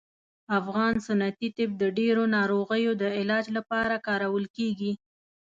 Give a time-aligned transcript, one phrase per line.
[0.59, 4.91] افغان سنتي طب د ډیرو ناروغیو د علاج لپاره کارول کیږي